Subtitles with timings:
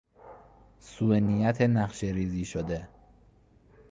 [0.79, 2.87] سونیت نقشهریزی شده